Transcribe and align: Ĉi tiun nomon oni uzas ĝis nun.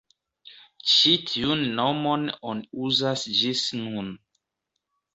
Ĉi 0.93 1.11
tiun 1.33 1.61
nomon 1.81 2.25
oni 2.55 2.69
uzas 2.91 3.29
ĝis 3.45 3.67
nun. 3.87 4.15